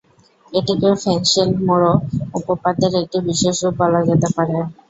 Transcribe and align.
এটিকে 0.51 0.89
ফেনশেল-মোরো 1.03 1.91
উপপাদ্যের 2.39 2.93
একটি 3.01 3.17
বিশেষ 3.27 3.55
রূপ 3.63 3.75
বলা 3.81 3.99
যেতে 4.09 4.27
পারে। 4.35 4.55